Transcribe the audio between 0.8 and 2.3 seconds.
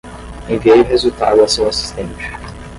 o resultado a seu assistente.